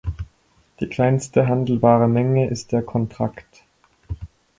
Die 0.79 0.87
kleinste 0.89 1.47
handelbare 1.47 2.07
Menge 2.07 2.49
ist 2.49 2.71
der 2.71 2.81
Kontrakt. 2.81 3.61